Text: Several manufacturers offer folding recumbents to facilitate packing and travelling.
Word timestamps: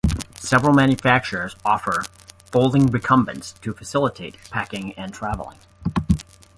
Several 0.39 0.73
manufacturers 0.73 1.55
offer 1.63 2.05
folding 2.51 2.87
recumbents 2.87 3.61
to 3.61 3.71
facilitate 3.71 4.35
packing 4.49 4.93
and 4.93 5.13
travelling. 5.13 5.59